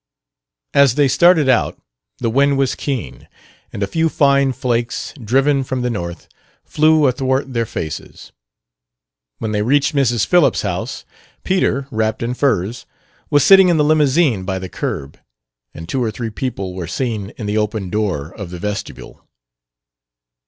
[0.73, 1.79] As they started out
[2.17, 3.27] the wind was keen,
[3.71, 6.27] and a few fine flakes, driven from the north,
[6.63, 8.31] flew athwart their faces.
[9.37, 10.25] When they reached Mrs.
[10.25, 11.05] Phillips' house,
[11.43, 12.87] Peter, wrapped in furs,
[13.29, 15.19] was sitting in the limousine by the curb,
[15.71, 19.27] and two or three people were seen in the open door of the vestibule.